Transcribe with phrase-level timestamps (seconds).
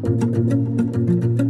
[0.00, 1.47] Thank you.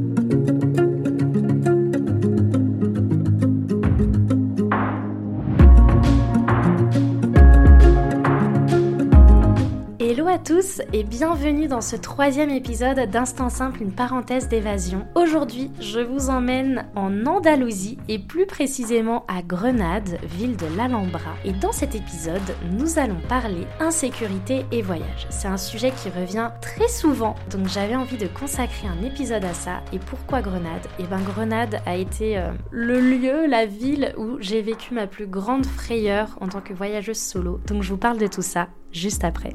[10.93, 15.07] Et bienvenue dans ce troisième épisode d'Instant Simple, une parenthèse d'évasion.
[15.15, 21.37] Aujourd'hui, je vous emmène en Andalousie et plus précisément à Grenade, ville de l'Alhambra.
[21.45, 22.43] Et dans cet épisode,
[22.73, 25.29] nous allons parler insécurité et voyage.
[25.31, 29.55] C'est un sujet qui revient très souvent, donc j'avais envie de consacrer un épisode à
[29.55, 29.83] ça.
[29.93, 30.89] Et pourquoi Grenade?
[30.99, 35.29] Eh ben Grenade a été euh, le lieu, la ville où j'ai vécu ma plus
[35.29, 37.61] grande frayeur en tant que voyageuse solo.
[37.69, 39.55] Donc je vous parle de tout ça juste après.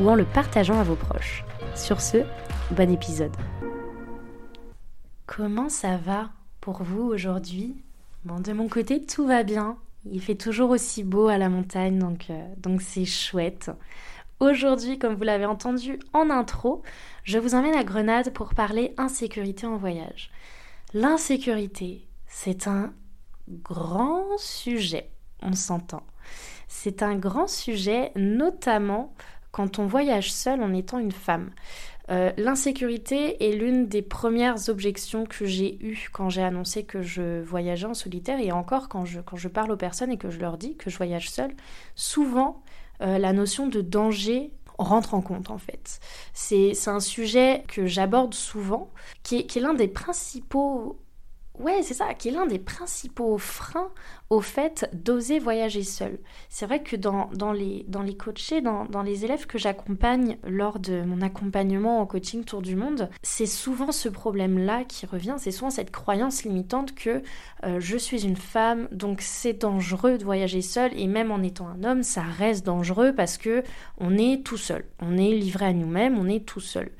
[0.00, 1.44] ou en le partageant à vos proches.
[1.76, 2.18] Sur ce,
[2.70, 3.36] bon épisode.
[5.26, 7.76] Comment ça va pour vous aujourd'hui?
[8.24, 9.76] Bon, de mon côté, tout va bien.
[10.10, 13.70] Il fait toujours aussi beau à la montagne, donc euh, donc c'est chouette.
[14.40, 16.82] Aujourd'hui, comme vous l'avez entendu en intro,
[17.24, 20.30] je vous emmène à Grenade pour parler insécurité en voyage.
[20.94, 22.92] L'insécurité, c'est un
[23.48, 25.10] grand sujet,
[25.42, 26.02] on s'entend.
[26.68, 29.12] C'est un grand sujet, notamment
[29.52, 31.50] quand on voyage seul en étant une femme.
[32.10, 37.40] Euh, l'insécurité est l'une des premières objections que j'ai eues quand j'ai annoncé que je
[37.42, 40.40] voyageais en solitaire et encore quand je, quand je parle aux personnes et que je
[40.40, 41.54] leur dis que je voyage seule,
[41.94, 42.62] souvent
[43.00, 46.00] euh, la notion de danger rentre en compte en fait.
[46.32, 48.90] C'est un sujet que j'aborde souvent,
[49.22, 50.98] qui est, qui est l'un des principaux
[51.60, 53.90] Ouais, c'est ça, qui est l'un des principaux freins
[54.30, 56.18] au fait d'oser voyager seul.
[56.48, 61.02] C'est vrai que dans, les, dans coachés, dans, dans les élèves que j'accompagne lors de
[61.02, 65.68] mon accompagnement en coaching Tour du Monde, c'est souvent ce problème-là qui revient, c'est souvent
[65.68, 67.22] cette croyance limitante que
[67.64, 71.68] euh, je suis une femme, donc c'est dangereux de voyager seul, et même en étant
[71.68, 73.62] un homme, ça reste dangereux parce que
[73.98, 76.90] on est tout seul, on est livré à nous-mêmes, on est tout seul.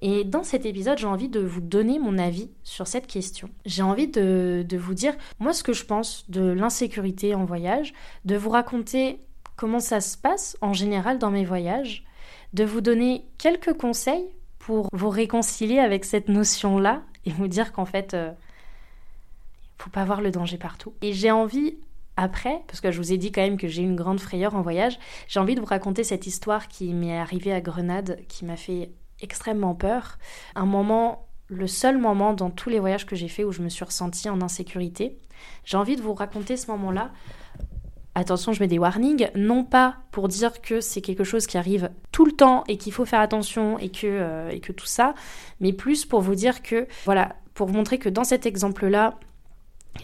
[0.00, 3.50] Et dans cet épisode, j'ai envie de vous donner mon avis sur cette question.
[3.66, 7.92] J'ai envie de, vous dire, moi, ce que je pense de l'insécurité en voyage,
[8.24, 9.20] de vous raconter
[9.56, 12.04] comment ça se passe en général dans mes voyages,
[12.52, 14.26] de vous donner quelques conseils
[14.58, 18.30] pour vous réconcilier avec cette notion-là et vous dire qu'en fait, il euh,
[19.78, 20.94] faut pas voir le danger partout.
[21.02, 21.76] Et j'ai envie
[22.16, 24.62] après, parce que je vous ai dit quand même que j'ai une grande frayeur en
[24.62, 28.56] voyage, j'ai envie de vous raconter cette histoire qui m'est arrivée à Grenade, qui m'a
[28.56, 30.18] fait extrêmement peur.
[30.54, 33.68] Un moment, le seul moment dans tous les voyages que j'ai fait où je me
[33.68, 35.18] suis ressentie en insécurité.
[35.64, 37.10] J'ai envie de vous raconter ce moment-là.
[38.14, 41.90] Attention, je mets des warnings, non pas pour dire que c'est quelque chose qui arrive
[42.10, 45.14] tout le temps et qu'il faut faire attention et que, euh, et que tout ça,
[45.60, 49.20] mais plus pour vous dire que, voilà, pour vous montrer que dans cet exemple-là,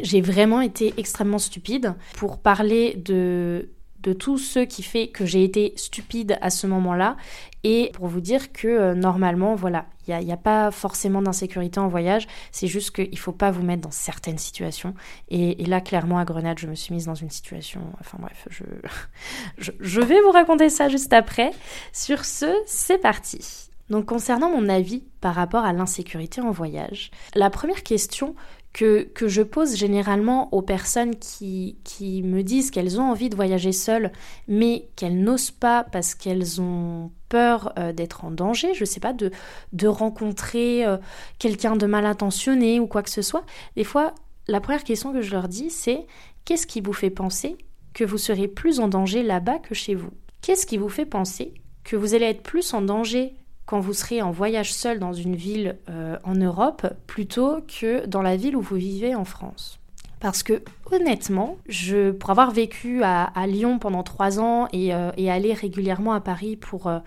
[0.00, 3.70] j'ai vraiment été extrêmement stupide pour parler de
[4.04, 7.16] de tout ce qui fait que j'ai été stupide à ce moment-là
[7.64, 11.88] et pour vous dire que euh, normalement, voilà, il n'y a, pas forcément d'insécurité en
[11.88, 14.94] voyage, c'est juste qu'il ne faut pas vous mettre dans certaines situations.
[15.30, 17.80] Et, là, clairement, à Grenade, je me suis mise dans une situation...
[18.00, 18.46] Enfin bref,
[19.58, 21.52] je, je vais vous raconter ça juste après.
[21.92, 23.70] Sur ce, c'est parti.
[23.90, 28.34] Donc concernant mon avis par rapport à l'insécurité en voyage, la première question
[28.74, 33.36] que, que, je pose généralement aux personnes qui, qui me disent qu'elles ont envie de
[33.36, 34.10] voyager seules,
[34.48, 39.12] mais qu'elles n'osent pas parce qu'elles ont peur euh, d'être en danger, je sais pas,
[39.12, 39.30] de,
[39.72, 40.98] de rencontrer euh,
[41.38, 43.46] quelqu'un de mal intentionné ou quoi que ce soit.
[43.76, 44.12] Des fois,
[44.48, 46.04] la première question que je leur dis, c'est
[46.44, 47.56] qu'est-ce qui vous fait penser
[47.94, 50.10] que vous serez plus en danger là-bas que chez vous?
[50.42, 51.54] Qu'est-ce qui vous fait penser
[51.84, 53.34] que vous allez être plus en danger
[53.66, 58.22] quand vous serez en voyage seul dans une ville euh, en Europe plutôt que dans
[58.22, 59.78] la ville où vous vivez en France.
[60.20, 65.52] Parce que honnêtement, je, pour avoir vécu à, Lyon pendant trois ans et, euh, aller
[65.52, 66.98] régulièrement à Paris pour, euh,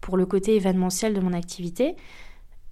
[0.00, 1.96] pour le côté événementiel de mon activité,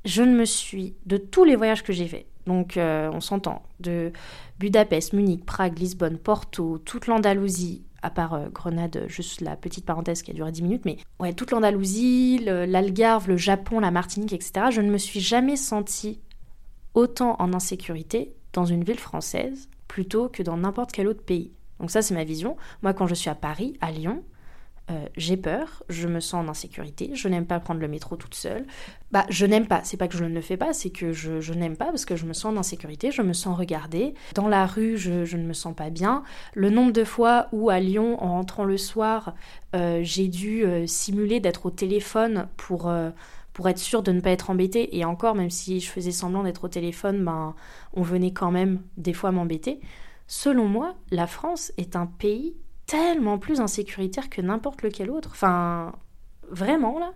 [0.04, 4.12] je ne me suis, de tous les voyages que j'ai faits, donc on s'entend, de
[4.58, 10.22] Budapest, Munich, Prague, Lisbonne, Porto, toute l'Andalousie, à part euh, Grenade, juste la petite parenthèse
[10.22, 14.66] qui a duré 10 minutes, mais ouais, toute l'Andalousie, l'Algarve, le Japon, la Martinique, etc.,
[14.70, 16.20] je ne me suis jamais sentie
[16.92, 21.50] autant en insécurité dans une ville française plutôt que dans n'importe quel autre pays.
[21.80, 22.56] Donc ça, c'est ma vision.
[22.82, 24.22] Moi, quand je suis à Paris, à Lyon,
[24.90, 28.34] euh, j'ai peur, je me sens en insécurité, je n'aime pas prendre le métro toute
[28.34, 28.66] seule.
[29.12, 31.52] Bah, je n'aime pas, c'est pas que je ne le fais pas, c'est que je,
[31.54, 34.12] n'aime pas parce que je me sens en insécurité, je me sens regardée.
[34.34, 36.22] Dans la rue, je, ne me sens pas bien.
[36.52, 39.34] Le nombre de fois où à Lyon, en rentrant le soir,
[39.74, 42.92] euh, j'ai dû euh, simuler d'être au téléphone pour
[43.54, 44.98] pour être sûr de ne pas être embêtée.
[44.98, 47.54] Et encore, même si je faisais semblant d'être au téléphone, ben,
[47.94, 49.80] on venait quand même des fois m'embêter.
[50.26, 55.30] Selon moi, la France est un pays tellement plus insécuritaire que n'importe lequel autre.
[55.32, 55.92] Enfin,
[56.50, 57.12] vraiment là.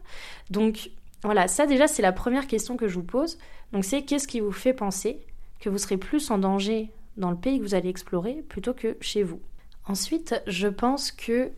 [0.51, 0.91] Donc
[1.23, 3.39] voilà, ça déjà c'est la première question que je vous pose.
[3.73, 5.21] Donc c'est qu'est-ce qui vous fait penser
[5.61, 8.97] que vous serez plus en danger dans le pays que vous allez explorer plutôt que
[9.01, 9.41] chez vous?
[9.87, 11.51] Ensuite, je pense que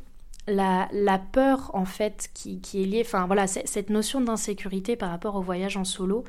[0.46, 0.88] la,
[1.32, 5.42] peur en fait qui, qui est liée, enfin voilà, cette notion d'insécurité par rapport au
[5.42, 6.24] voyage en solo,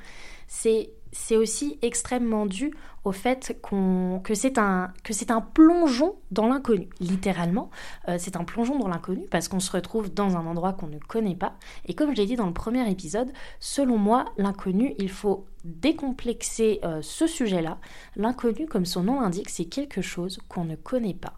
[0.48, 2.74] c'est c'est aussi extrêmement dû
[3.04, 4.94] au fait que c'est un,
[5.30, 6.88] un plongeon dans l'inconnu.
[7.00, 7.70] Littéralement,
[8.08, 11.00] euh, c'est un plongeon dans l'inconnu parce qu'on se retrouve dans un endroit qu'on ne
[11.00, 11.56] connaît pas.
[11.86, 16.80] Et comme je l'ai dit dans le premier épisode, selon moi, l'inconnu, il faut décomplexer
[16.84, 17.80] euh, ce sujet-là.
[18.16, 21.34] L'inconnu, comme son nom l'indique, c'est quelque chose qu'on ne connaît pas.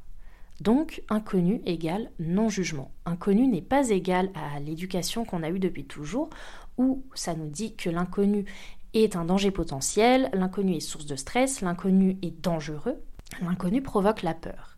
[0.62, 2.92] Donc, inconnu égale non-jugement.
[3.06, 6.30] Inconnu n'est pas égal à l'éducation qu'on a eue depuis toujours,
[6.78, 8.46] où ça nous dit que l'inconnu
[8.94, 13.02] est un danger potentiel, l'inconnu est source de stress, l'inconnu est dangereux,
[13.42, 14.78] l'inconnu provoque la peur.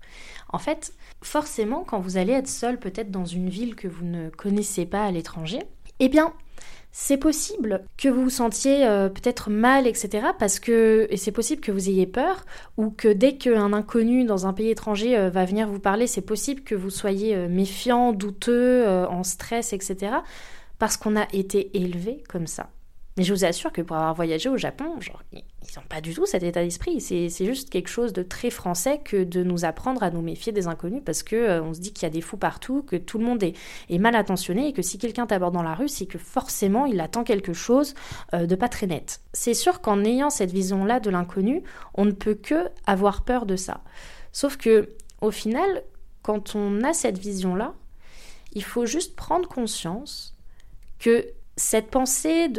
[0.49, 4.29] En fait, forcément, quand vous allez être seul peut-être dans une ville que vous ne
[4.29, 5.59] connaissez pas à l'étranger,
[5.99, 6.33] eh bien,
[6.97, 10.27] c'est possible que vous vous sentiez euh, peut-être mal, etc.
[10.39, 12.45] Parce que, et c'est possible que vous ayez peur,
[12.77, 16.21] ou que dès qu'un inconnu dans un pays étranger euh, va venir vous parler, c'est
[16.21, 20.17] possible que vous soyez euh, méfiant, douteux, en stress, etc.
[20.79, 22.69] Parce qu'on a été élevé comme ça.
[23.17, 25.41] Mais je vous assure que pour avoir voyagé au Japon, genre, ils
[25.77, 26.99] n'ont pas du tout cet état d'esprit.
[26.99, 30.67] C'est juste quelque chose de très français que de nous apprendre à nous méfier des
[30.67, 33.17] inconnus parce que euh, on se dit qu'il y a des fous partout, que tout
[33.17, 33.55] le monde est,
[33.99, 37.23] mal attentionné et que si quelqu'un t'aborde dans la rue, c'est que forcément il attend
[37.23, 37.93] quelque chose
[38.33, 39.21] euh, de pas très net.
[39.31, 41.63] C'est sûr qu'en ayant cette vision-là de l'inconnu,
[41.93, 43.81] on ne peut que avoir peur de ça.
[44.33, 44.89] Sauf que
[45.21, 45.83] au final,
[46.21, 47.75] quand on a cette vision-là,
[48.51, 50.35] il faut juste prendre conscience
[50.99, 51.25] que
[51.57, 52.51] cette pensée,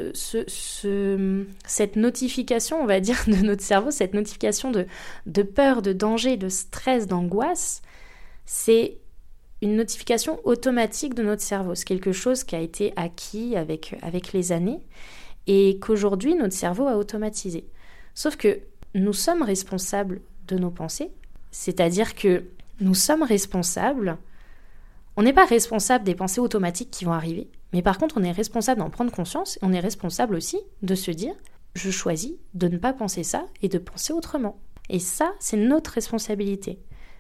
[1.67, 6.49] cette notification, on va dire, de notre cerveau, cette notification de, peur, de danger, de
[6.49, 7.83] stress, d'angoisse,
[8.45, 8.99] c'est
[9.63, 11.75] une notification automatique de notre cerveau.
[11.75, 14.81] C'est quelque chose qui a été acquis avec les années
[15.47, 17.67] et qu'aujourd'hui notre cerveau a automatisé.
[18.15, 18.61] Sauf que
[18.95, 21.11] nous sommes responsables de nos pensées,
[21.51, 22.45] c'est-à-dire que
[22.81, 24.19] nous sommes responsables,
[25.17, 28.33] on n'est pas responsable des pensées automatiques qui vont arriver, mais par contre, on est
[28.33, 31.35] responsable d'en prendre conscience, on est responsable aussi de se dire
[31.75, 34.59] je choisis de ne pas penser ça et de penser autrement.
[34.89, 36.79] Et ça, c'est notre responsabilité.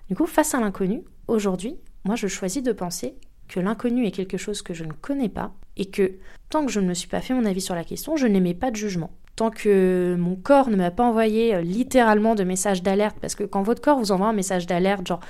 [0.09, 3.17] Du coup, face à l'inconnu, aujourd'hui, moi, je choisis de penser
[3.49, 6.15] que l'inconnu est quelque chose que je ne connais pas et que
[6.51, 8.55] tant que je ne me suis pas fait mon avis sur la question, je n'émets
[8.55, 9.11] pas de jugement.
[9.37, 13.45] Tant que mon corps ne m'a pas envoyé euh, littéralement de message d'alerte, parce que
[13.45, 15.21] quand votre corps vous envoie un message d'alerte, genre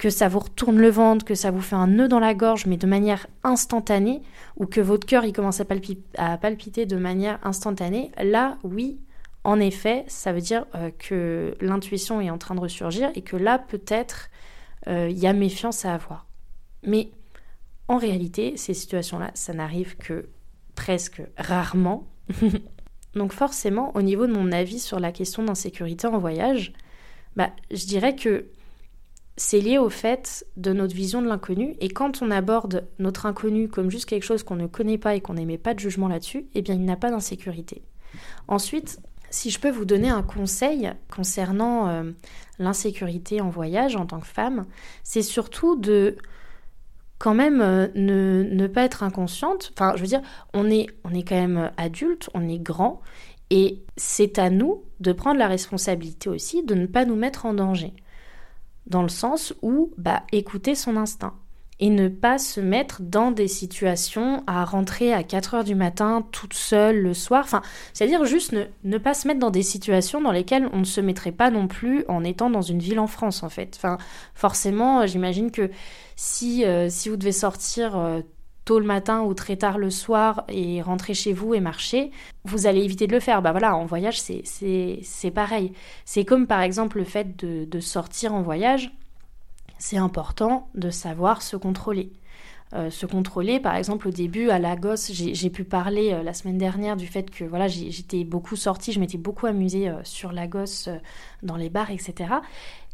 [0.00, 2.64] que ça vous retourne le ventre, que ça vous fait un nœud dans la gorge,
[2.64, 4.22] mais de manière instantanée,
[4.56, 5.66] ou que votre cœur il commence à,
[6.38, 8.98] palpiter de manière instantanée, là, oui,
[9.44, 13.36] en effet, ça veut dire euh, que l'intuition est en train de ressurgir et que
[13.36, 14.30] là, peut-être,
[14.86, 16.26] euh, il y a méfiance à avoir.
[16.82, 17.10] Mais
[17.86, 20.30] en réalité, ces situations-là, ça n'arrive que
[20.76, 22.08] presque rarement.
[23.14, 26.72] Donc forcément, au niveau de mon avis sur la question d'insécurité en voyage,
[27.36, 28.46] bah, je dirais que
[29.36, 31.76] c'est lié au fait de notre vision de l'inconnu.
[31.80, 35.20] Et quand on aborde notre inconnu comme juste quelque chose qu'on ne connaît pas et
[35.20, 37.82] qu'on n'émet pas de jugement là-dessus, eh bien il n'a pas d'insécurité.
[38.48, 42.10] Ensuite, si je peux vous donner un conseil concernant euh,
[42.58, 44.66] l'insécurité en voyage en tant que femme,
[45.04, 46.16] c'est surtout de
[47.18, 49.72] quand même euh, ne, pas être inconsciente.
[49.74, 50.22] Enfin, je veux dire,
[50.52, 53.02] on est, on est quand même adulte, on est grand,
[53.50, 57.54] et c'est à nous de prendre la responsabilité aussi de ne pas nous mettre en
[57.54, 57.94] danger
[58.86, 61.34] dans le sens où bah, écouter son instinct
[61.80, 66.22] et ne pas se mettre dans des situations à rentrer à 4 heures du matin
[66.30, 67.42] toute seule le soir.
[67.44, 67.62] Enfin,
[67.94, 71.32] c'est-à-dire juste ne, pas se mettre dans des situations dans lesquelles on ne se mettrait
[71.32, 73.74] pas non plus en étant dans une ville en France, en fait.
[73.76, 73.96] Enfin,
[74.34, 75.70] forcément, j'imagine que
[76.16, 78.20] si, euh, si vous devez sortir euh,
[78.70, 82.12] tôt le matin ou très tard le soir et rentrer chez vous et marcher,
[82.44, 83.42] vous allez éviter de le faire.
[83.42, 85.72] Bah voilà, en voyage, c'est pareil.
[86.04, 88.92] C'est comme par exemple le fait de, sortir en voyage.
[89.78, 92.12] C'est important de savoir se contrôler.
[92.72, 93.58] Euh, se contrôler.
[93.58, 97.28] Par exemple, au début, à Lagos, j'ai pu parler euh, la semaine dernière du fait
[97.28, 100.88] que voilà, j'étais beaucoup sortie, je m'étais beaucoup amusée euh, sur Lagos,
[101.42, 102.34] dans les bars, etc.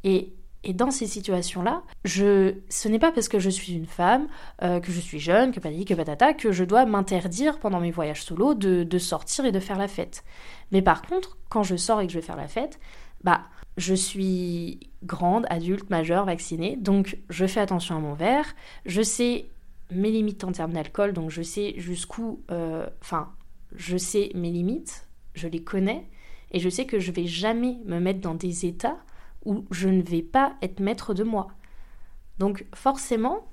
[0.04, 0.32] Et
[0.68, 4.26] Et dans ces situations-là, je, ce n'est pas parce que je suis une femme,
[4.64, 7.92] euh, que je suis jeune, que patati, que patata, que je dois m'interdire pendant mes
[7.92, 10.24] voyages solo de, sortir et de faire la fête.
[10.72, 12.80] Mais par contre, quand je sors et que je vais faire la fête,
[13.22, 13.42] bah,
[13.76, 18.56] je suis grande, adulte, majeure, vaccinée, donc je fais attention à mon verre,
[18.86, 19.46] je sais
[19.92, 23.30] mes limites en termes d'alcool, donc je sais jusqu'où, euh, enfin,
[23.76, 26.08] je sais mes limites, je les connais,
[26.50, 28.98] et je sais que je vais jamais me mettre dans des états
[29.44, 31.48] où je ne vais pas être maître de moi.
[32.38, 33.46] Donc forcément,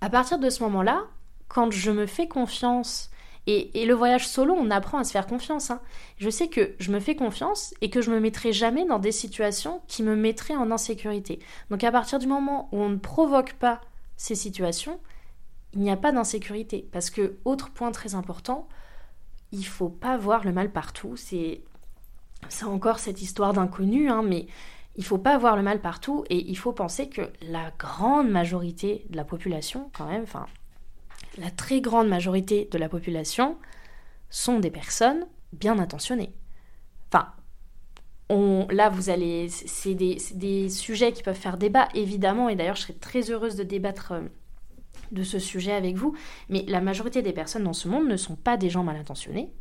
[0.00, 1.04] à partir de ce moment-là,
[1.48, 3.10] quand je me fais confiance,
[3.48, 5.70] et, le voyage solo, on apprend à se faire confiance.
[5.70, 5.80] Hein.
[6.18, 9.12] Je sais que je me fais confiance et que je me mettrai jamais dans des
[9.12, 11.38] situations qui me mettraient en insécurité.
[11.70, 13.80] Donc à partir du moment où on ne provoque pas
[14.16, 14.98] ces situations,
[15.74, 16.88] il n'y a pas d'insécurité.
[16.90, 18.66] Parce que, autre point très important,
[19.52, 21.14] il faut pas voir le mal partout.
[21.16, 21.62] C'est
[22.64, 24.46] encore cette histoire d'inconnu, hein, mais
[24.96, 29.06] il faut pas voir le mal partout et il faut penser que la grande majorité
[29.10, 30.46] de la population, quand même, enfin,
[31.38, 33.56] la très grande majorité de la population
[34.30, 36.32] sont des personnes bien intentionnées.
[37.08, 37.32] Enfin,
[38.28, 42.76] on, là, vous allez, c'est des, des, sujets qui peuvent faire débat, évidemment, et d'ailleurs,
[42.76, 44.22] je serais très heureuse de débattre euh,
[45.12, 46.16] de ce sujet avec vous,
[46.48, 49.52] mais la majorité des personnes dans ce monde ne sont pas des gens mal intentionnés.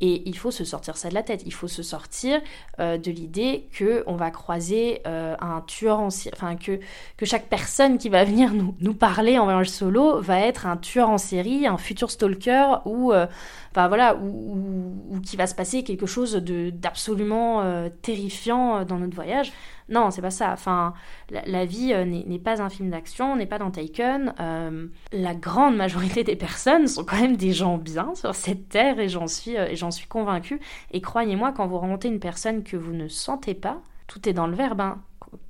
[0.00, 1.42] Et il faut se sortir ça de la tête.
[1.44, 2.40] Il faut se sortir
[2.78, 6.78] euh, de l'idée que on va croiser euh, un tueur en série, enfin que,
[7.16, 10.76] que chaque personne qui va venir nous, nous parler en voyage solo va être un
[10.76, 13.26] tueur en série, un futur stalker ou euh,
[13.72, 17.62] enfin voilà, ou, qui va se passer quelque chose de d'absolument
[18.02, 19.52] terrifiant dans notre voyage.
[19.88, 20.52] Non, c'est pas ça.
[20.52, 20.92] Enfin,
[21.30, 24.34] la, vie euh, n'est pas un film d'action, n'est pas dans Taken.
[24.38, 29.00] Euh, la grande majorité des personnes sont quand même des gens bien sur cette terre
[29.00, 29.74] et j'en suis, euh,
[30.08, 30.60] convaincue.
[30.90, 34.46] Et croyez-moi, quand vous rencontrez une personne que vous ne sentez pas, tout est dans
[34.46, 34.80] le verbe.
[34.80, 34.98] Hein.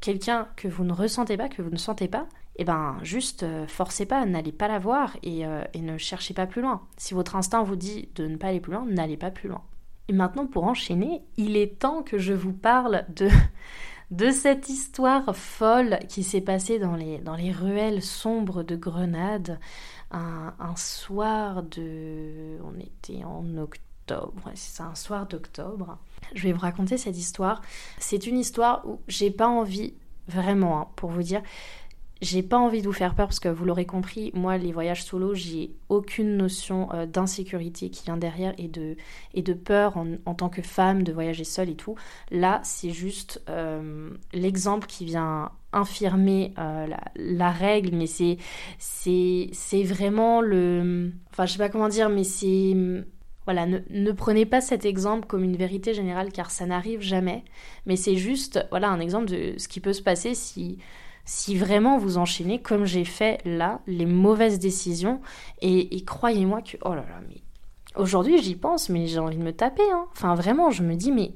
[0.01, 2.27] Quelqu'un que vous ne ressentez pas, que vous ne sentez pas,
[2.57, 5.45] eh ben juste forcez pas, n'allez pas la voir et,
[5.77, 6.83] ne cherchez pas plus loin.
[6.97, 9.63] Si votre instinct vous dit de ne pas aller plus loin, n'allez pas plus loin.
[10.09, 13.29] Et maintenant pour enchaîner, il est temps que je vous parle de
[14.11, 19.59] de cette histoire folle qui s'est passée dans les, ruelles sombres de Grenade
[20.11, 22.59] un, soir de...
[22.65, 25.99] On était en octobre, c'est un soir d'octobre.
[26.35, 27.61] Je vais vous raconter cette histoire.
[27.99, 29.95] C'est une histoire où j'ai pas envie,
[30.27, 31.43] vraiment, hein, pour vous dire,
[32.21, 35.05] j'ai pas envie de vous faire peur parce que vous l'aurez compris, moi les voyages
[35.05, 40.63] solo, j'ai aucune notion euh, d'insécurité qui vient derrière et de, peur en, tant que
[40.63, 41.95] femme de voyager seule et tout.
[42.31, 48.39] Là, c'est juste euh, l'exemple qui vient infirmer euh, la, règle, mais c'est,
[48.79, 51.13] c'est, c'est vraiment le...
[51.31, 52.75] Enfin, je sais pas comment dire, mais c'est...
[53.45, 57.45] Voilà, ne, ne, prenez pas cet exemple comme une vérité générale car ça n'arrive jamais,
[57.87, 60.77] mais c'est juste voilà un exemple de ce qui peut se passer si
[61.29, 65.21] si vraiment vous enchaînez, comme j'ai fait là, les mauvaises décisions.
[65.61, 67.43] Et, croyez-moi que, oh là là, mais
[67.97, 69.83] aujourd'hui j'y pense, mais j'ai envie de me taper.
[69.93, 70.07] Hein.
[70.13, 71.33] Enfin vraiment, je me dis, mais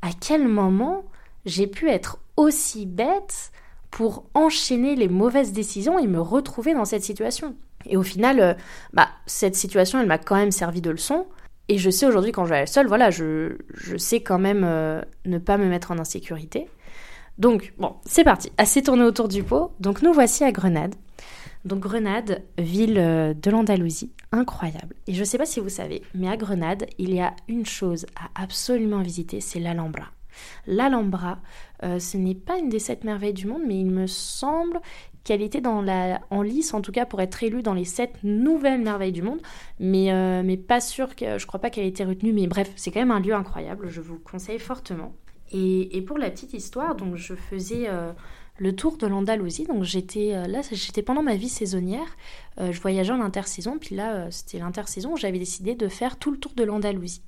[0.00, 1.04] à quel moment
[1.44, 3.50] j'ai pu être aussi bête
[3.90, 7.56] pour enchaîner les mauvaises décisions et me retrouver dans cette situation?
[7.84, 8.54] Et au final, euh,
[8.92, 11.26] bah, cette situation, elle m'a quand même servi de leçon.
[11.68, 13.56] Et je sais aujourd'hui, quand je vais seule, voilà, je,
[13.98, 16.68] sais quand même euh, ne pas me mettre en insécurité.
[17.38, 18.50] Donc, bon, c'est parti.
[18.56, 19.72] Assez tourné autour du pot.
[19.80, 20.94] Donc, nous voici à Grenade.
[21.64, 24.94] Donc, Grenade, ville euh, de l'Andalousie, incroyable.
[25.06, 27.66] Et je ne sais pas si vous savez, mais à Grenade, il y a une
[27.66, 30.06] chose à absolument visiter, c'est l'Alhambra.
[30.66, 31.40] L'Alhambra,
[31.82, 34.80] euh, ce n'est pas une des sept merveilles du monde, mais il me semble
[35.24, 38.22] qu'elle était dans la, en lice, en tout cas pour être élue dans les sept
[38.22, 39.40] nouvelles merveilles du monde,
[39.80, 42.70] mais, euh, mais pas sûr que je crois pas qu'elle ait été retenue, mais bref,
[42.76, 45.12] c'est quand même un lieu incroyable, je vous conseille fortement.
[45.52, 48.12] Et, pour la petite histoire, donc je faisais euh,
[48.58, 49.64] le tour de l'Andalousie.
[49.64, 52.16] Donc j'étais euh, là, j'étais pendant ma vie saisonnière.
[52.58, 56.30] Euh, je voyageais en intersaison, puis là c'était l'intersaison où j'avais décidé de faire tout
[56.30, 57.22] le tour de l'Andalousie.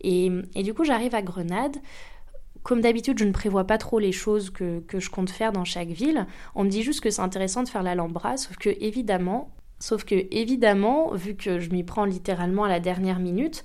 [0.00, 1.76] Et, et, du coup j'arrive à Grenade.
[2.62, 5.66] Comme d'habitude, je ne prévois pas trop les choses que, que, je compte faire dans
[5.66, 6.26] chaque ville.
[6.54, 10.14] On me dit juste que c'est intéressant de faire l'Alhambra, sauf que évidemment, sauf que
[10.30, 13.64] évidemment, vu que je m'y prends littéralement à la dernière minute,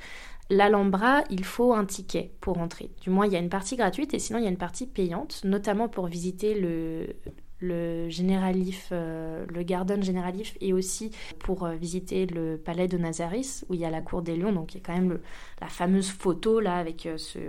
[0.49, 2.89] L'Alhambra, il faut un ticket pour entrer.
[3.01, 4.87] Du moins, il y a une partie gratuite et sinon, il y a une partie
[4.87, 7.15] payante, notamment pour visiter le,
[7.59, 8.07] le
[8.91, 13.81] euh, le Garden Généralif et aussi pour euh, visiter le palais de Nazaris où il
[13.81, 14.51] y a la cour des lions.
[14.51, 15.19] Donc il y a quand même
[15.61, 17.39] la fameuse photo là avec euh, ce,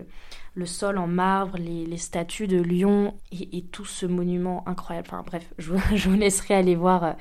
[0.55, 5.09] le sol en marbre, les, statues de lions et, tout ce monument incroyable.
[5.11, 5.73] Enfin bref, je
[6.09, 7.15] vous laisserai aller voir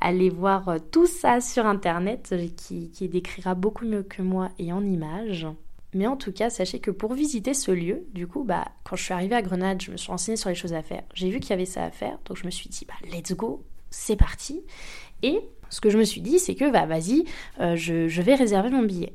[0.00, 4.72] Allez voir euh, tout ça sur internet euh, qui, décrira beaucoup mieux que moi et
[4.72, 5.46] en images.
[5.94, 9.04] Mais en tout cas, sachez que pour visiter ce lieu, du coup, bah, quand je
[9.04, 11.02] suis arrivée à Grenade, je me suis renseignée sur les choses à faire.
[11.14, 13.32] J'ai vu qu'il y avait ça à faire, donc je me suis dit, bah, let's
[13.32, 14.62] go, c'est parti.
[15.22, 15.40] Et
[15.70, 17.24] ce que je me suis dit, c'est que, bah, vas-y,
[17.60, 19.14] euh, je, vais réserver mon billet.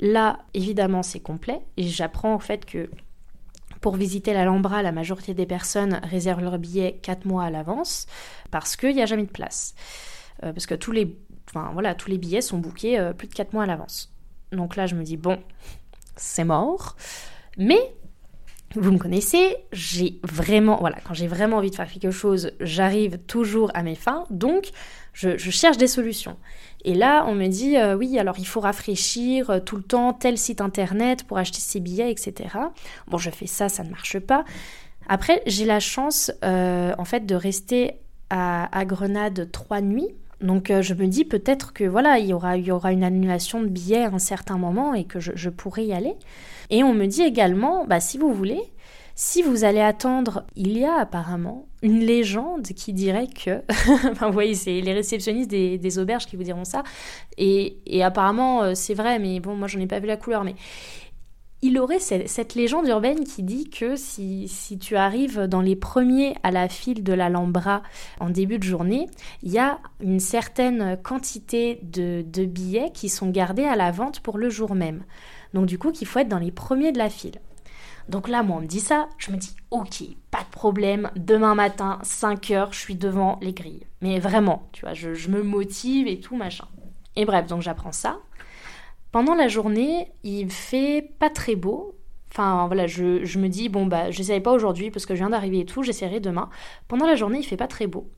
[0.00, 2.90] Là, évidemment, c'est complet, et j'apprends en fait que
[3.80, 8.06] pour visiter l'Alhambra, la majorité des personnes réservent leur billet 4 mois à l'avance
[8.50, 9.74] parce qu'il n'y a jamais de place.
[10.42, 11.16] Euh, parce que tous les,
[11.48, 14.12] enfin, voilà, tous les billets sont bookés euh, plus de 4 mois à l'avance.
[14.52, 15.38] Donc là, je me dis, bon,
[16.16, 16.96] c'est mort.
[17.56, 17.94] Mais
[18.74, 23.18] vous me connaissez, j'ai vraiment, voilà, quand j'ai vraiment envie de faire quelque chose, j'arrive
[23.18, 24.70] toujours à mes fins, donc
[25.12, 26.36] je, cherche des solutions.
[26.84, 30.36] Et là, on me dit, euh, oui, alors il faut rafraîchir tout le temps tel
[30.36, 32.58] site internet pour acheter ses billets, etc.
[33.06, 34.44] Bon, je fais ça, ça ne marche pas.
[35.08, 40.10] Après, j'ai la chance, en fait, de rester à, à Grenade trois nuits.
[40.44, 43.66] Donc je me dis peut-être que voilà, il y aura, y aura une annulation de
[43.66, 46.14] billets à un certain moment et que je, pourrai y aller.
[46.70, 48.60] Et on me dit également, bah, si vous voulez,
[49.16, 53.62] si vous allez attendre, il y a apparemment une légende qui dirait que,
[54.10, 56.82] enfin vous voyez, c'est les réceptionnistes des, auberges qui vous diront ça,
[57.38, 60.56] et, apparemment euh, c'est vrai, mais bon, moi j'en ai pas vu la couleur, mais
[61.64, 66.50] il aurait cette, légende urbaine qui dit que si, tu arrives dans les premiers à
[66.50, 67.82] la file de l'Alhambra
[68.20, 69.08] en début de journée,
[69.42, 74.20] il y a une certaine quantité de, de billets qui sont gardés à la vente
[74.20, 75.04] pour le jour même.
[75.54, 77.40] Donc du coup, qu'il faut être dans les premiers de la file.
[78.10, 81.54] Donc là, moi, on me dit ça, je me dis, ok, pas de problème, demain
[81.54, 83.86] matin, 5 heures, je suis devant les grilles.
[84.02, 86.66] Mais vraiment, tu vois, je me motive et tout, machin.
[87.16, 88.18] Et bref, donc j'apprends ça.
[89.14, 91.94] Pendant la journée, il fait pas très beau,
[92.32, 95.60] Enfin voilà, je, me dis, bon bah j'essaye pas aujourd'hui parce que je viens d'arriver
[95.60, 96.50] et tout, j'essaierai demain.
[96.88, 98.08] Pendant la journée, il fait pas très beau.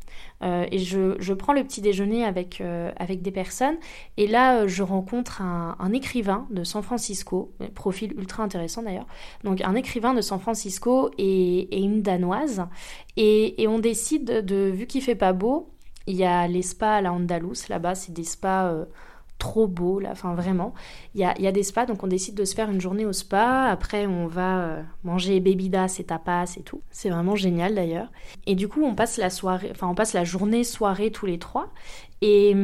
[0.43, 3.76] Euh, et je, je, prends le petit déjeuner avec, euh, avec des personnes.
[4.17, 9.07] Et là, euh, je rencontre un, écrivain de San Francisco, profil ultra intéressant d'ailleurs.
[9.45, 12.65] Donc un écrivain de San Francisco et, et une danoise.
[13.19, 15.69] Et, et, on décide de, vu qu'il fait pas beau,
[16.07, 17.15] il y a les spas à la
[17.69, 18.87] là-bas, c'est des spas
[19.38, 20.75] trop beau là, enfin vraiment.
[21.14, 23.05] Il y a, y a, des spas, donc on décide de se faire une journée
[23.05, 23.64] au spa.
[23.64, 26.81] Après, on va euh, manger bebidas et tapas et tout.
[26.90, 28.11] C'est vraiment génial d'ailleurs.
[28.46, 31.38] Et du coup, on passe la soirée, enfin on passe la journée soirée tous les
[31.38, 31.68] trois.
[32.22, 32.57] Et,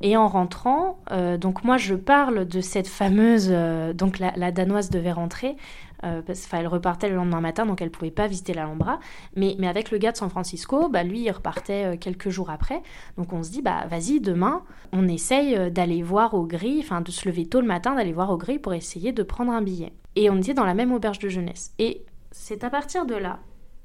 [0.00, 4.50] et en rentrant, euh, donc moi je parle de cette fameuse, euh, donc la, la,
[4.50, 5.56] danoise devait rentrer.
[6.04, 9.00] Euh, parce, elle repartait le lendemain matin, donc elle pouvait pas visiter l'Alhambra.
[9.36, 12.50] Mais, mais avec le gars de San Francisco, bah, lui, il repartait euh, quelques jours
[12.50, 12.82] après.
[13.16, 14.62] Donc on se dit, bah vas-y, demain,
[14.92, 18.12] on essaye euh, d'aller voir au gris, enfin de se lever tôt le matin, d'aller
[18.12, 19.92] voir au gris pour essayer de prendre un billet.
[20.16, 21.72] Et on était dans la même auberge de jeunesse.
[21.78, 23.38] Et c'est à partir de là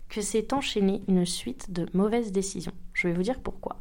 [0.10, 2.74] que s'est enchaînée une suite de mauvaises décisions.
[2.94, 3.78] Je vais vous dire pourquoi.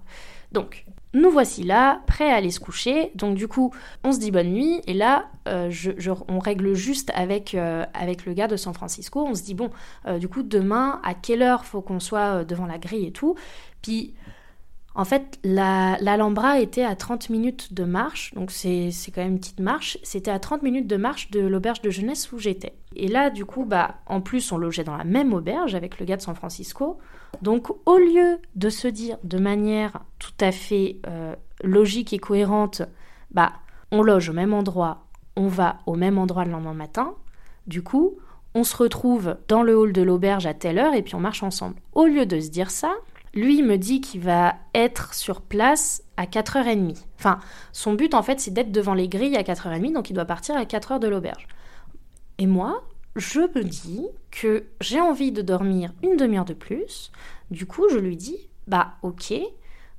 [0.53, 3.13] Donc, nous voici là, prêts à aller se coucher.
[3.15, 3.73] Donc du coup,
[4.05, 4.81] on se dit bonne nuit.
[4.87, 5.71] Et là, euh,
[6.29, 9.27] on règle juste avec, euh, avec le gars de San Francisco.
[9.27, 9.71] On se dit, bon,
[10.07, 13.37] euh, du coup, demain, à quelle heure faut qu'on soit devant la grille et tout.
[13.83, 14.15] Puis
[14.99, 19.61] en fait, l'Alhambra était à 30 minutes de marche, donc c'est quand même une petite
[19.61, 19.97] marche.
[20.03, 22.73] C'était à 30 minutes de marche de l'auberge de jeunesse où j'étais.
[22.97, 26.05] Et là, du coup, bah, en plus, on logeait dans la même auberge avec le
[26.05, 26.99] gars de San Francisco.
[27.43, 32.83] Donc, au lieu de se dire de manière tout à fait euh, logique et cohérente,
[33.31, 33.53] bah,
[33.93, 35.05] on loge au même endroit,
[35.37, 37.15] on va au même endroit le lendemain matin,
[37.69, 38.19] du coup,
[38.53, 41.45] on se retrouve dans le hall de l'auberge à telle heure et puis on marche
[41.45, 41.77] ensemble.
[41.93, 42.97] Au lieu de se dire ça,
[43.35, 46.97] lui me dit qu'il va être sur place à 4h30.
[47.19, 47.39] Enfin,
[47.73, 50.57] son but en fait c'est d'être devant les grilles à 4h30, donc il doit partir
[50.57, 51.47] à 4h de l'auberge.
[52.39, 52.85] Et moi,
[53.17, 57.11] je me dis que j'ai envie de dormir une demi-heure de plus.
[57.51, 59.35] Du coup, je lui dis, bah ok.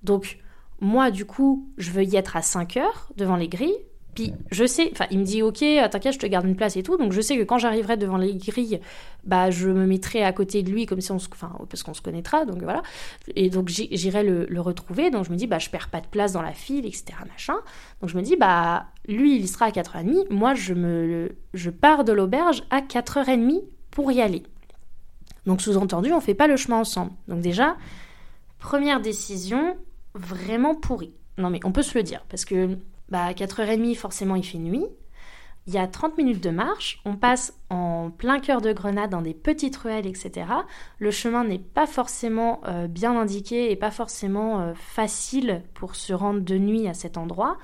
[0.03, 0.39] Donc,
[0.79, 2.85] moi, du coup, je veux y être à 5 h
[3.17, 3.85] devant les grilles.
[4.15, 5.59] Puis je sais, enfin il me dit ok,
[5.91, 6.97] t'inquiète, je te garde une place et tout.
[6.97, 8.79] Donc je sais que quand j'arriverai devant les grilles,
[9.23, 11.93] bah je me mettrai à côté de lui comme si on se, enfin parce qu'on
[11.93, 12.81] se connaîtra, donc voilà.
[13.35, 15.09] Et donc j'irai le, retrouver.
[15.11, 17.05] Donc je me dis bah je perds pas de place dans la file, etc.
[17.27, 17.55] Machin.
[18.01, 22.03] Donc je me dis bah lui il sera à 4h30, moi je me, je pars
[22.03, 24.43] de l'auberge à 4h30 pour y aller.
[25.45, 27.11] Donc sous-entendu on fait pas le chemin ensemble.
[27.27, 27.77] Donc déjà
[28.57, 29.77] première décision
[30.13, 31.13] vraiment pourrie.
[31.37, 32.77] Non mais on peut se le dire parce que
[33.11, 34.85] bah, à 4h30, forcément, il fait nuit.
[35.67, 39.21] Il y a 30 minutes de marche, on passe en plein cœur de Grenade dans
[39.21, 40.47] des petites ruelles, etc.
[40.97, 46.11] Le chemin n'est pas forcément euh, bien indiqué et pas forcément euh, facile pour se
[46.11, 47.57] rendre de nuit à cet endroit,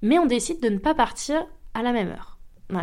[0.00, 2.38] mais on décide de ne pas partir à la même heure.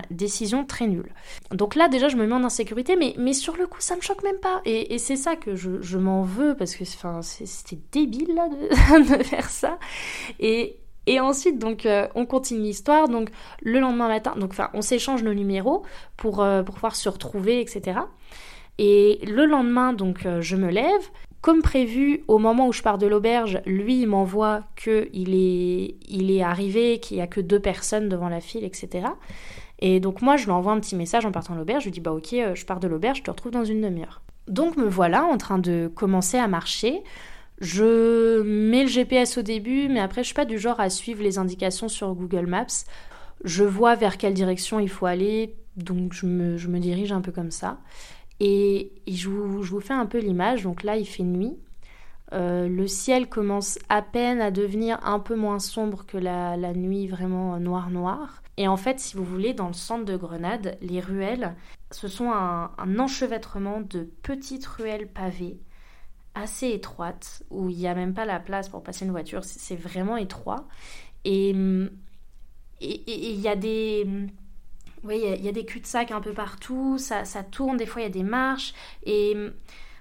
[0.10, 1.14] décision très nulle.
[1.52, 4.24] Donc là, déjà, je me mets en insécurité, mais, sur le coup, ça me choque
[4.24, 4.62] même pas.
[4.64, 9.80] Et, c'est ça que je, m'en veux, parce que c'était débile de, de faire ça.
[10.40, 13.10] Et, Et ensuite, donc, euh, on continue l'histoire.
[13.10, 13.32] Donc,
[13.64, 15.82] le lendemain matin, donc, enfin, on s'échange nos numéros
[16.18, 18.02] pour, euh, pour pouvoir se retrouver, etc.
[18.78, 21.02] Et le lendemain, donc, euh, je me lève.
[21.42, 26.30] Comme prévu, au moment où je pars de l'auberge, lui, il m'envoie qu'il est, il
[26.30, 29.08] est arrivé, qu'il n'y a que deux personnes devant la file, etc.
[29.80, 31.86] Et donc, moi, je lui envoie un petit message en partant de l'auberge.
[31.86, 34.22] Je lui dis, bah, ok, je pars de l'auberge, je te retrouve dans une demi-heure.
[34.48, 37.02] Donc, me voilà en train de commencer à marcher.
[37.60, 41.22] Je mets le GPS au début, mais après, je suis pas du genre à suivre
[41.22, 42.86] les indications sur Google Maps.
[43.44, 47.52] Je vois vers quelle direction il faut aller, donc je me, dirige un peu comme
[47.52, 47.80] ça.
[48.40, 50.64] Et, je, vous, fais un peu l'image.
[50.64, 51.58] Donc là, il fait nuit.
[52.32, 57.08] Euh, le ciel commence à peine à devenir un peu moins sombre que la, nuit
[57.08, 58.42] vraiment noire-noire.
[58.56, 61.56] Et en fait, si vous voulez, dans le centre de Grenade, les ruelles,
[61.92, 65.60] ce sont un enchevêtrement de petites ruelles pavées
[66.42, 69.44] assez étroite où il n'y a même pas la place pour passer une voiture.
[69.44, 70.68] C'est vraiment étroit.
[71.26, 71.54] Et
[72.82, 74.08] il y a des.
[75.04, 78.04] Oui, il y, a des cul-de-sac un peu partout, ça, ça, tourne, des fois il
[78.04, 78.74] y a des marches,
[79.06, 79.34] et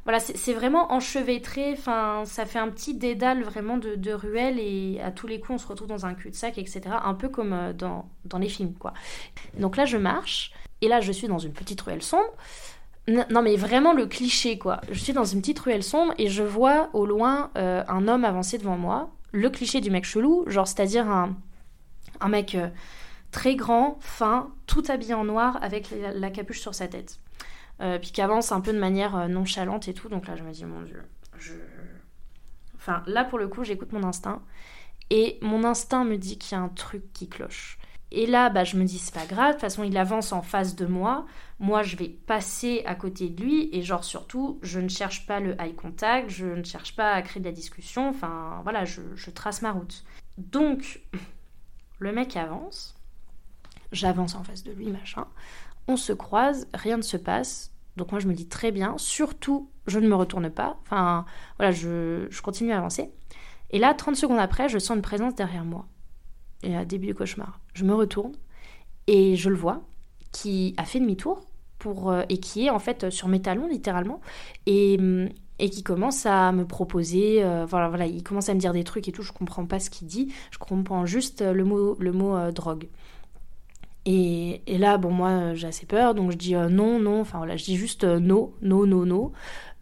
[0.03, 5.01] voilà, c'est vraiment enchevêtré, enfin, ça fait un petit dédale vraiment de, de ruelles, et
[5.01, 7.73] à tous les coups on se retrouve dans un cul-de-sac, etc., un peu comme euh,
[7.73, 8.93] dans, dans les films, quoi.
[9.57, 12.35] Donc là je marche, et là je suis dans une petite ruelle sombre,
[13.09, 14.81] non, mais vraiment le cliché, quoi.
[14.91, 18.25] Je suis dans une petite ruelle sombre et je vois au loin euh, un homme
[18.25, 19.11] avancer devant moi.
[19.33, 21.37] Le cliché du mec chelou, genre, c'est-à-dire un,
[22.21, 22.69] un mec euh,
[23.31, 27.19] très grand, fin, tout habillé en noir avec la, capuche sur sa tête.
[27.81, 30.09] Euh, puis qui avance un peu de manière nonchalante et tout.
[30.09, 31.03] Donc là, je me dis, mon Dieu,
[31.39, 31.55] je.
[32.77, 34.43] Enfin, là, pour le coup, j'écoute mon instinct.
[35.11, 37.78] Et mon instinct me dit qu'il y a un truc qui cloche.
[38.11, 40.41] Et là, bah, je me dis, c'est pas grave, de toute façon, il avance en
[40.41, 41.27] face de moi.
[41.59, 43.69] Moi, je vais passer à côté de lui.
[43.73, 47.23] Et genre, surtout, je ne cherche pas le eye contact, je ne cherche pas à
[47.23, 48.09] créer de la discussion.
[48.09, 50.05] Enfin, voilà, je, trace ma route.
[50.39, 51.03] Donc,
[51.99, 52.95] le mec avance.
[53.93, 55.27] J'avance en face de lui, machin.
[55.87, 57.73] On se croise, rien ne se passe.
[57.97, 58.97] Donc, moi, je me dis très bien.
[58.97, 60.79] Surtout, je ne me retourne pas.
[60.83, 61.27] Enfin,
[61.59, 63.11] voilà, je, je continue à avancer.
[63.71, 65.87] Et là, 30 secondes après, je sens une présence derrière moi
[66.63, 67.61] et à début du cauchemar.
[67.79, 68.33] Je me retourne
[69.07, 69.83] et je le vois
[70.33, 71.47] qui a fait demi-tour
[71.79, 74.21] pour euh, et qui est en fait sur mes talons littéralement
[74.67, 75.29] et, mm,
[75.61, 78.83] et qui commence à me proposer euh, voilà voilà il commence à me dire des
[78.83, 82.11] trucs et tout je comprends pas ce qu'il dit je comprends juste le mot le
[82.11, 82.89] mot euh, drogue.
[84.07, 87.57] Et, et, là bon moi j'ai assez peur donc je dis non non enfin voilà
[87.57, 89.33] je dis juste non non non non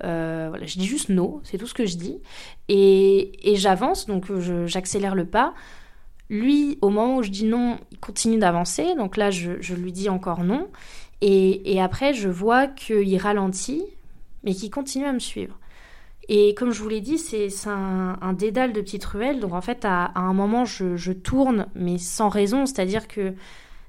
[0.03, 2.19] voilà je dis juste non c'est tout ce que je dis.
[2.69, 4.27] Et, et j'avance donc
[4.67, 5.55] j'accélère le pas
[6.29, 8.95] lui, au moment où je dis non, il continue d'avancer.
[8.97, 10.69] Donc là, je, lui dis encore non.
[11.21, 13.85] Et, après, je vois qu'il ralentit,
[14.45, 15.59] mais qu'il continue à me suivre.
[16.29, 19.41] Et comme je vous l'ai dit, c'est un, dédale de petites ruelles.
[19.41, 22.67] Donc en fait, à, un moment, je, tourne, mais sans raison.
[22.67, 23.35] C'est-à-dire que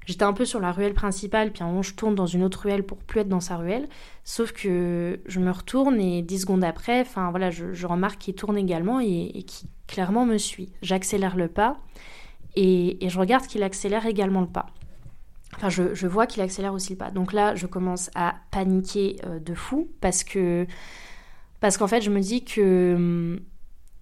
[0.06, 2.44] j'étais un peu sur la ruelle principale, puis à un moment, je tourne dans une
[2.44, 3.88] autre ruelle pour plus être dans sa ruelle.
[4.22, 8.56] Sauf que je me retourne et dix secondes après, enfin voilà, je, remarque qu'il tourne
[8.56, 10.70] également et, et qu'il clairement me suit.
[10.82, 11.78] J'accélère le pas
[12.60, 14.66] et, je regarde qu'il accélère également le pas.
[15.56, 17.10] Enfin, je, vois qu'il accélère aussi le pas.
[17.10, 20.66] Donc là, je commence à paniquer euh, de fou parce que
[21.60, 23.40] parce qu'en fait, je me dis que hum,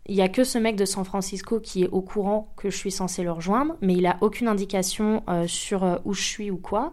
[0.07, 2.77] il y a que ce mec de San Francisco qui est au courant que je
[2.77, 6.51] suis censée le rejoindre, mais il a aucune indication euh, sur euh, où je suis
[6.51, 6.93] ou quoi.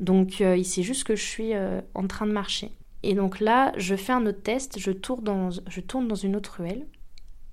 [0.00, 1.52] Donc il sait juste que je suis
[1.94, 2.72] en train de marcher.
[3.04, 6.34] Et donc là, je fais un autre test, je tourne dans, je tourne dans une
[6.34, 6.86] autre ruelle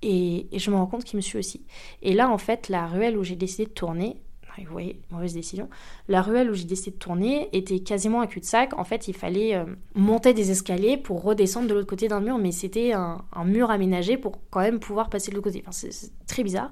[0.02, 1.64] et, je me rends compte qu'il me suit aussi.
[2.02, 4.16] Et là, en fait, la ruelle où j'ai décidé de tourner,
[4.58, 5.68] vous voyez, mauvaise décision,
[6.08, 8.76] la ruelle où j'ai décidé de tourner était quasiment un cul-de-sac.
[8.78, 12.38] En fait, il fallait euh, monter des escaliers pour redescendre de l'autre côté d'un mur,
[12.38, 15.64] mais c'était un, mur aménagé pour quand même pouvoir passer de l'autre côté.
[15.70, 16.70] C'est très bizarre.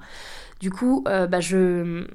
[0.61, 2.07] Du coup, euh, bah, je,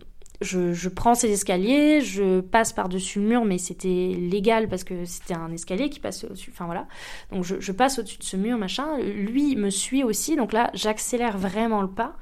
[0.43, 5.33] je, prends ces escaliers, je passe par-dessus le mur, mais c'était légal parce que c'était
[5.33, 6.51] un escalier qui passe au-dessus.
[6.53, 6.87] Enfin voilà.
[7.31, 8.97] Donc je, passe au-dessus de ce mur, machin.
[8.99, 10.35] Lui me suit aussi.
[10.35, 12.15] Donc là, j'accélère vraiment le pas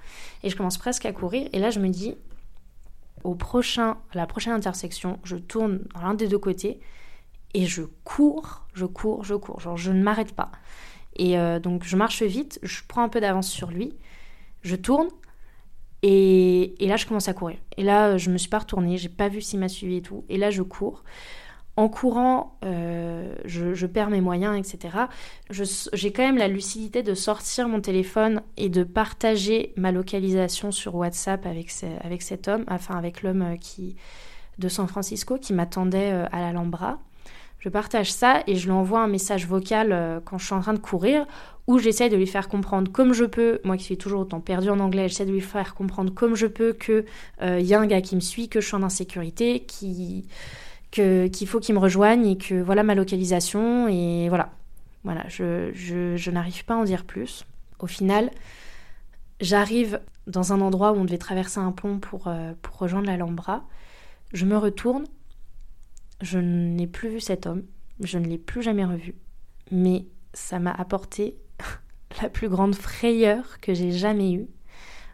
[0.44, 1.50] et je commence presque à courir.
[1.54, 2.16] Et là, je me dis,
[3.24, 6.80] au prochain, à la prochaine intersection, je tourne dans l'un des deux côtés
[7.54, 9.60] et je cours, je cours, je cours.
[9.60, 10.52] Genre, je ne m'arrête pas.
[11.16, 13.94] Et euh, donc, je marche vite, je prends un peu d'avance sur lui,
[14.62, 15.08] je tourne
[16.04, 17.58] et, là, je commence à courir.
[17.78, 20.26] Et là, je me suis pas retournée, j'ai pas vu s'il m'a suivi et tout.
[20.30, 21.04] Et là, je cours.
[21.78, 25.06] En courant, euh, je, perds mes moyens, etc.
[25.50, 30.96] J'ai quand même la lucidité de sortir mon téléphone et de partager ma localisation sur
[30.96, 33.96] WhatsApp avec, cet homme, enfin avec l'homme qui
[34.58, 37.00] de San Francisco qui m'attendait euh, à l'Alhambra.
[37.62, 40.60] Je partage ça et je lui envoie un message vocal euh, quand je suis en
[40.60, 41.26] train de courir
[41.68, 44.70] où j'essaie de lui faire comprendre comme je peux, moi qui suis toujours autant perdue
[44.70, 47.06] en anglais, j'essaie de lui faire comprendre comme je peux que
[47.42, 50.28] il y a un gars qui me suit, que je suis en insécurité, qui
[50.90, 54.50] qu'il faut qu'il me rejoigne et que voilà ma localisation et voilà.
[55.04, 57.46] Voilà, je, je n'arrive pas à en dire plus.
[57.80, 58.30] Au final,
[59.40, 63.64] j'arrive dans un endroit où on devait traverser un pont pour, euh, pour rejoindre l'Alhambra.
[64.34, 65.06] Je me retourne,
[66.22, 67.64] je n'ai plus vu cet homme,
[68.02, 69.16] je ne l'ai plus jamais revu.
[69.72, 71.36] Mais ça m'a apporté
[72.22, 74.48] la plus grande frayeur que j'ai jamais eue.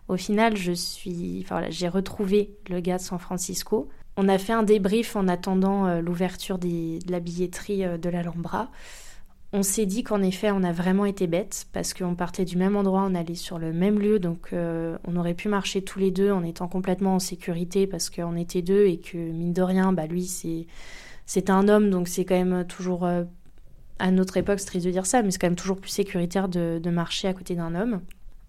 [0.07, 3.89] Au final, je suis, voilà, j'ai retrouvé le gars de San Francisco.
[4.15, 8.71] On a fait un débrief en attendant euh, l'ouverture de la billetterie euh, de l'Alhambra.
[9.53, 12.75] On s'est dit qu'en effet, on a vraiment été bêtes parce qu'on partait du même
[12.75, 16.11] endroit, on allait sur le même lieu, donc euh, on aurait pu marcher tous les
[16.11, 19.93] deux en étant complètement en sécurité parce qu'on était deux et que mine de rien,
[19.93, 20.67] bah lui c'est
[21.25, 23.23] c'est un homme, donc c'est quand même toujours euh,
[23.99, 26.49] à notre époque, c'est triste de dire ça, mais c'est quand même toujours plus sécuritaire
[26.49, 28.01] de, marcher à côté d'un homme.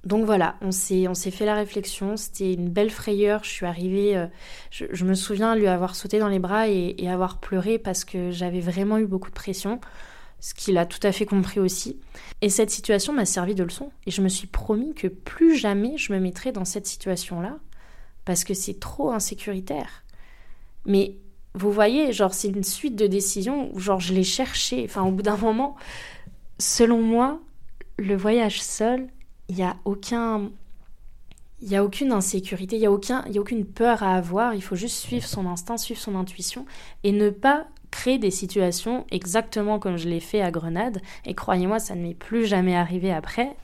[0.04, 3.66] Donc voilà, on s'est, on s'est fait la réflexion, c'était une belle frayeur, je suis
[3.66, 4.26] arrivée, euh,
[4.70, 8.60] je, me souviens lui avoir sauté dans les bras et avoir pleuré parce que j'avais
[8.60, 9.80] vraiment eu beaucoup de pression
[10.40, 11.98] ce qu'il a tout à fait compris aussi.
[12.40, 13.90] Et cette situation m'a servi de leçon.
[14.06, 17.58] Et je me suis promis que plus jamais je me mettrais dans cette situation-là,
[18.24, 20.04] parce que c'est trop insécuritaire.
[20.86, 21.16] Mais
[21.54, 24.84] vous voyez, genre, c'est une suite de décisions où, genre, je l'ai cherché.
[24.84, 25.76] Enfin, au bout d'un moment,
[26.58, 27.40] selon moi,
[27.98, 29.08] le voyage seul,
[29.48, 30.50] il n'y a aucun.
[31.60, 34.54] Il n'y a aucune insécurité, il n'y a, aucun, y a aucune peur à avoir,
[34.54, 36.66] il faut juste suivre son instinct, suivre son intuition
[37.02, 41.00] et ne pas créer des situations exactement comme je l'ai fait à Grenade.
[41.24, 43.56] Et croyez-moi, ça ne m'est plus jamais arrivé après.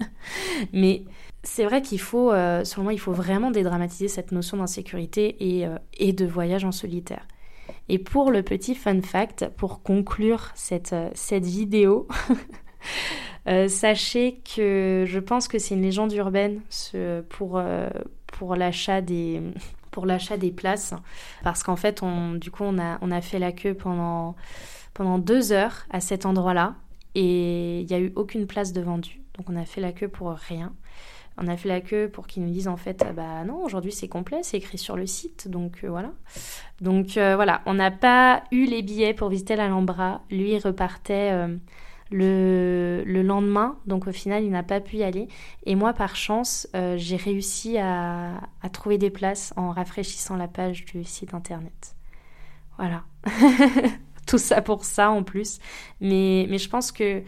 [0.72, 1.04] Mais
[1.42, 6.12] c'est vrai qu'il faut, euh, il faut vraiment dédramatiser cette notion d'insécurité et, euh, et,
[6.12, 7.26] de voyage en solitaire.
[7.88, 12.08] Et pour le petit fun fact, pour conclure cette, euh, cette vidéo,
[13.68, 16.62] sachez que je pense que c'est une légende urbaine
[17.28, 17.62] pour,
[18.26, 19.40] pour l'achat des,
[19.96, 20.92] pour l'achat des places
[21.42, 24.36] parce qu'en fait, on, du coup, on a, on a fait la queue pendant,
[24.92, 26.74] pendant deux heures à cet endroit-là
[27.14, 29.22] et il n'y a eu aucune place de vendue.
[29.38, 30.74] Donc on a fait la queue pour rien.
[31.38, 33.90] On a fait la queue pour qu'ils nous disent en fait, ah bah non, aujourd'hui
[33.90, 36.12] c'est complet, c'est écrit sur le site, donc euh, voilà.
[36.82, 40.20] Donc euh, voilà, on n'a pas eu les billets pour visiter l'Alhambra.
[40.30, 41.56] Lui repartait euh,
[42.10, 45.28] le, le, lendemain, donc au final il n'a pas pu y aller.
[45.64, 50.48] Et moi par chance, euh, j'ai réussi à, à, trouver des places en rafraîchissant la
[50.48, 51.96] page du site internet.
[52.78, 53.04] Voilà.
[54.26, 55.58] tout ça pour ça en plus.
[56.00, 57.22] Mais, mais je pense que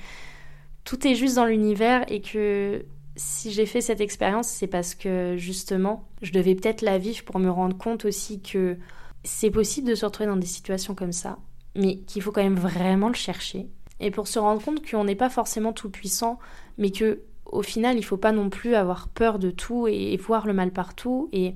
[0.85, 2.85] tout est juste dans l'univers et que
[3.17, 7.39] si j'ai fait cette expérience, c'est parce que justement, je devais peut-être la vivre pour
[7.39, 8.77] me rendre compte aussi que
[9.25, 11.39] c'est possible de se retrouver dans des situations comme ça,
[11.75, 13.69] mais qu'il faut quand même vraiment le chercher
[14.01, 16.39] et pour se rendre compte qu'on n'est pas forcément tout puissant,
[16.77, 20.47] mais que au final, il faut pas non plus avoir peur de tout et, voir
[20.47, 21.55] le mal partout et,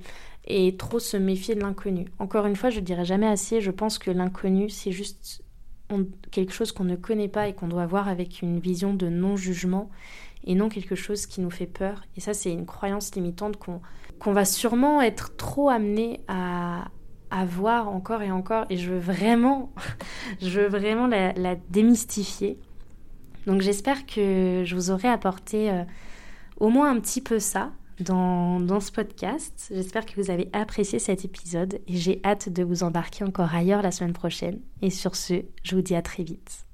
[0.78, 2.06] trop se méfier de l'inconnu.
[2.18, 5.42] Encore une fois, je ne dirai jamais assez, je pense que l'inconnu, c'est juste
[6.30, 9.90] quelque chose qu'on ne connaît pas et qu'on doit voir avec une vision de non-jugement
[10.44, 12.02] et non quelque chose qui nous fait peur.
[12.16, 16.88] Et ça, c'est une croyance limitante qu'on va sûrement être trop amené à,
[17.32, 19.72] à voir encore et encore et je veux vraiment,
[20.40, 22.58] je veux vraiment la, démystifier.
[23.46, 25.82] Donc j'espère que je vous aurai apporté euh,
[26.58, 29.68] au moins un petit peu ça dans, dans ce podcast.
[29.74, 33.82] J'espère que vous avez apprécié cet épisode et j'ai hâte de vous embarquer encore ailleurs
[33.82, 34.60] la semaine prochaine.
[34.82, 36.66] Et sur ce, je vous dis à très vite.